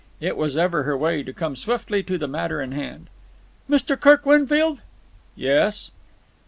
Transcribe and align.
It 0.19 0.35
was 0.35 0.57
ever 0.57 0.81
her 0.81 0.97
way 0.97 1.21
to 1.21 1.31
come 1.31 1.55
swiftly 1.55 2.01
to 2.01 2.17
the 2.17 2.27
matter 2.27 2.59
in 2.59 2.71
hand. 2.71 3.07
"Mr. 3.69 3.95
Kirk 3.99 4.25
Winfield?" 4.25 4.81
"Yes." 5.35 5.91